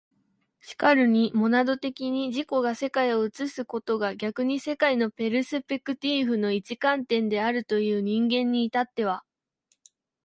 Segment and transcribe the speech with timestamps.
[0.61, 9.23] 然るにモナド的に自己が世界を映すことが逆に世界のペルスペクティーフの一観点であるという人間に至っては、